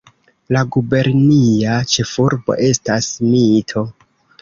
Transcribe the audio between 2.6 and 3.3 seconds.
estas